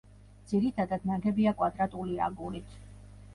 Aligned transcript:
ძირითადად 0.53 1.05
ნაგებია 1.09 1.53
კვადრატული 1.61 2.17
აგურით. 2.29 2.75